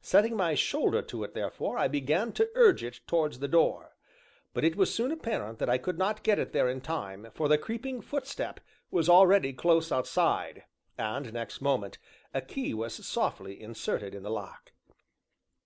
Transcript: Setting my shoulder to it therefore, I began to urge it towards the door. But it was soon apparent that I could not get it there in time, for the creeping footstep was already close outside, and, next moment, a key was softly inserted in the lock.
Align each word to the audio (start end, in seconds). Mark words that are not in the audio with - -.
Setting 0.00 0.34
my 0.34 0.54
shoulder 0.54 1.02
to 1.02 1.24
it 1.24 1.34
therefore, 1.34 1.76
I 1.76 1.88
began 1.88 2.32
to 2.32 2.48
urge 2.54 2.82
it 2.82 3.00
towards 3.06 3.38
the 3.40 3.48
door. 3.48 3.94
But 4.54 4.64
it 4.64 4.76
was 4.76 4.94
soon 4.94 5.12
apparent 5.12 5.58
that 5.58 5.68
I 5.68 5.76
could 5.76 5.98
not 5.98 6.22
get 6.22 6.38
it 6.38 6.52
there 6.54 6.70
in 6.70 6.80
time, 6.80 7.28
for 7.34 7.48
the 7.48 7.58
creeping 7.58 8.00
footstep 8.00 8.60
was 8.90 9.10
already 9.10 9.52
close 9.52 9.92
outside, 9.92 10.64
and, 10.96 11.30
next 11.34 11.60
moment, 11.60 11.98
a 12.32 12.40
key 12.40 12.72
was 12.72 12.94
softly 13.06 13.60
inserted 13.60 14.14
in 14.14 14.22
the 14.22 14.30
lock. 14.30 14.72